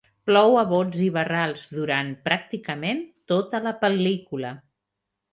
[0.27, 3.03] Plou a bots i barrals durant, pràcticament,
[3.33, 4.55] tota la pel·lícula.